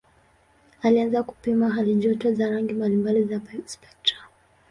Alianza 0.81 1.23
kupima 1.23 1.69
halijoto 1.69 2.33
za 2.33 2.49
rangi 2.49 2.73
mbalimbali 2.73 3.23
za 3.23 3.41
spektra. 3.65 4.17